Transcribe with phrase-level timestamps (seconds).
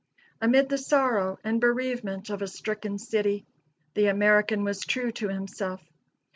[0.41, 3.45] Amid the sorrow and bereavement of a stricken city,
[3.93, 5.79] the American was true to himself.